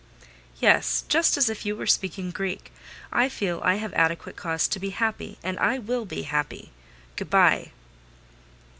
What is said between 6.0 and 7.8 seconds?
be happy. Goodbye!"